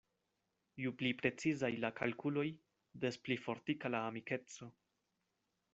Ju 0.83 0.93
pli 1.01 1.11
precizaj 1.19 1.69
la 1.83 1.91
kalkuloj, 1.99 2.47
des 3.05 3.23
pli 3.27 3.41
fortika 3.45 3.95
la 3.97 4.05
amikeco. 4.13 4.71